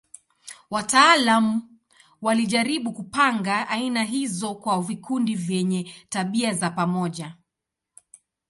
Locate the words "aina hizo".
3.69-4.55